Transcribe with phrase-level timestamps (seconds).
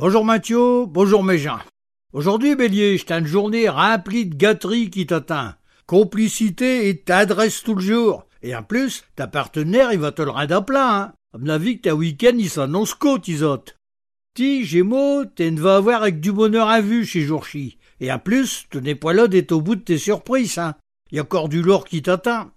[0.00, 1.58] Bonjour Mathieu, bonjour mes gens.
[2.14, 5.56] Aujourd'hui, Bélier, j't'ai une journée remplie de gâteries qui t'atteint.
[5.86, 8.26] Complicité et t'adresse tout le jour.
[8.42, 11.12] Et en plus, ta partenaire, il va te le rendre à plein, hein.
[11.34, 13.76] À mon avis que ta week-end, il s'annonce côte, isote.
[14.34, 17.76] Ti, Gémeaux, t'es ne vas avoir avec du bonheur à vue chez Jourchi.
[18.00, 18.66] Et en plus,
[19.02, 20.76] pas là d'être au bout de tes surprises, hein.
[21.12, 22.52] Y a encore du lourd qui t'atteint.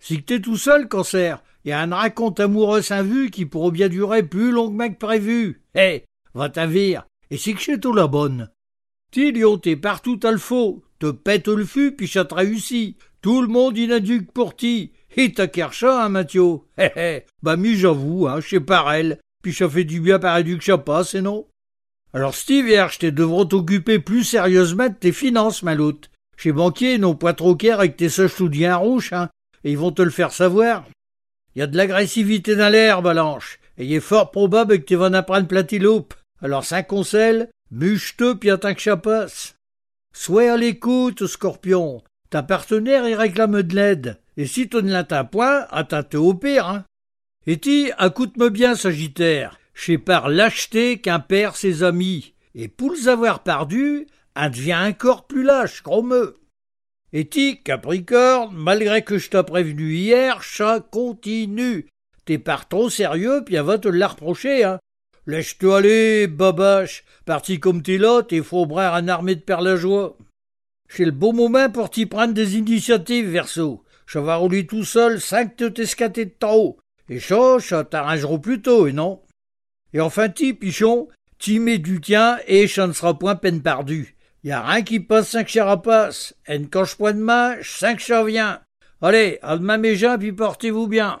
[0.00, 3.70] Si que t'es tout seul, cancer, y a un raconte amoureux sans vue qui pourrait
[3.70, 5.62] bien durer plus longuement que prévu.
[5.76, 6.02] Eh,
[6.34, 7.06] va t'avir.
[7.30, 8.50] Et c'est que chez toi la bonne?
[9.10, 10.82] Ti, Lion, t'es partout à le faux.
[10.98, 12.96] Te pète le fût, puis ça te.
[13.20, 14.92] Tout le monde inaduque pour ti.
[15.16, 16.60] Et ta kercha, hein, Mathieu.
[16.78, 17.26] Hé hé.
[17.42, 19.18] Bah, mi, j'avoue, hein, chez elle.
[19.42, 21.46] Puis ça fait du bien par que ça passe, et non?
[22.14, 26.10] Alors, Steve hier, je devront t'occuper plus sérieusement de tes finances, maloute.
[26.36, 29.28] Chez banquier, non pas trop care avec tes soches tout rouges, hein,
[29.64, 30.84] et ils vont te le faire savoir.
[31.54, 35.06] Y a de l'agressivité dans l'air, Balanche, et il est fort probable que tu vas
[35.06, 36.14] en apprendre platiloupe.
[36.42, 39.54] Alors, ça conseil, Bûche-te, puis attends que ça passe.
[40.12, 42.02] Sois à l'écoute, scorpion.
[42.28, 44.20] Ta partenaire, il réclame de l'aide.
[44.36, 46.84] Et si tu ne l'atteins point, attends-te au pire, hein.
[47.46, 49.58] Et ti, écoute-me bien, Sagittaire.
[49.72, 52.34] Chez par lâcheté qu'un perd ses amis.
[52.54, 56.40] Et pour les avoir perdus, un devient encore plus lâche, chromeux.
[57.14, 61.88] Et ti, Capricorne, malgré que je t'ai prévenu hier, ça continue.
[62.26, 64.78] T'es pas trop sérieux, puis va te la reprocher, hein.
[65.26, 67.04] Laisse-toi aller, babache.
[67.24, 70.16] Parti comme t'es là, t'es faux bras en armée de perles la joie.
[70.88, 73.84] C'est le beau moment pour t'y prendre des initiatives, Verso.
[74.06, 76.78] Je vais rouler tout seul cinq de t'escater de trop.
[77.08, 79.22] Et ça, ça t'arrangera plus tôt, et non?
[79.94, 84.16] Et enfin, ti, pichon, t'y mets du tien et ça ne sera point peine perdue.
[84.44, 86.34] Y a rien qui passe cinq charapaces.
[86.46, 88.60] Et ne coche point de main, cinq chats vient.
[89.00, 91.20] Allez, à demain mes gens, puis portez-vous bien.